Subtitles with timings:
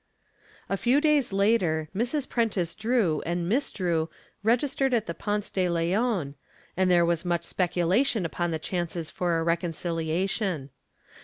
[0.67, 2.27] A few days later Mrs.
[2.27, 4.09] Prentiss Drew and Miss Drew
[4.41, 6.33] registered at the Ponce de Leon,
[6.75, 10.71] and there was much speculation upon the chances for a reconciliation.